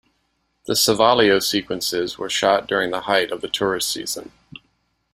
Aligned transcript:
The 0.65 0.73
Sevalio 0.73 1.39
sequences 1.43 2.17
were 2.17 2.27
shot 2.27 2.65
during 2.65 2.89
the 2.89 3.01
height 3.01 3.31
of 3.31 3.41
the 3.41 3.47
tourist 3.47 3.87
season. 3.91 4.31